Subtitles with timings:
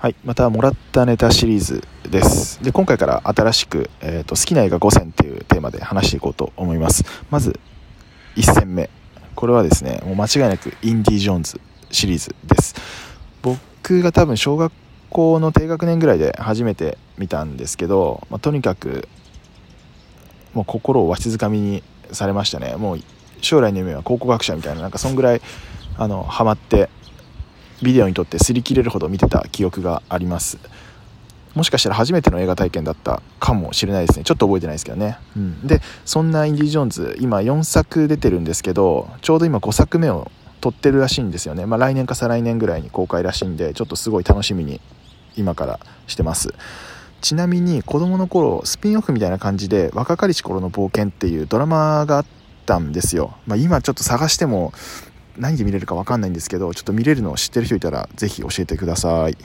[0.00, 2.62] はい、またもらったネタシリーズです。
[2.62, 7.04] で、今回から新しく、えーと、好きな映画5選っていうテーマで話していこうと思います。
[7.30, 7.58] まず、
[8.36, 8.90] 1戦目。
[9.34, 12.76] これはですね、もう間違いなくインディ・ジョーンズシリーズです。
[13.42, 14.72] 僕が多分小学
[15.10, 19.08] 校の低学年ぐらいで初めて見たんですけど、まあ、とにかく、
[20.54, 22.76] もう心をわしづかみにされましたね。
[22.76, 23.00] もう
[23.40, 25.42] 将来の夢は考古学者みたいな、なんかそんぐらい、
[25.96, 26.88] あの、ハマって、
[27.82, 30.58] ビデオに撮って擦り切れるほど見てた記憶があります。
[31.54, 34.24] もしかしたら初めての映画体験だったかもしれないですね。
[34.24, 44.80] ちょっと覚えてないですけどね、うん、でそんなインディ・ジョーンズ今4作出てるんですけどちょうど今5作目を撮ってるらしいんですよね、まあ、来年か再来年ぐらいに公開らしいんでちょっとすごい楽しみに
[45.36, 46.54] 今からしてます。
[47.20, 52.26] ちなみに子供の頃スピンオフみたいな感じで若かりし頃の冒険っていうドラマがあっ
[52.64, 54.72] たんですよ、まあ、今ちょっと探しても
[55.38, 59.36] 何で見れるか分かんないんですけどちょっと見れるのを知ってる人いたら是非教えてください。